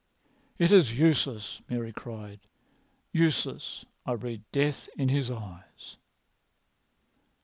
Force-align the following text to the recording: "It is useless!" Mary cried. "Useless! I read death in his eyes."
"It 0.57 0.71
is 0.71 0.97
useless!" 0.97 1.61
Mary 1.69 1.93
cried. 1.93 2.39
"Useless! 3.11 3.85
I 4.03 4.13
read 4.13 4.41
death 4.51 4.89
in 4.97 5.09
his 5.09 5.29
eyes." 5.29 5.97